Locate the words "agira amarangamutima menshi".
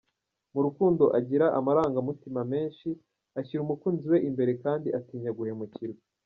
1.19-2.89